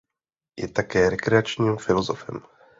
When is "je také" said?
0.57-1.09